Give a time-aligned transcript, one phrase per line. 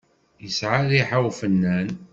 [0.43, 1.87] Yesɛa rriḥa ufennan.